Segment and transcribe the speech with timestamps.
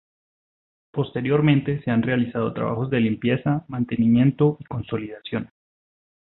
[0.89, 5.51] Posteriormente se han realizado trabajos de limpieza, mantenimiento y consolidación.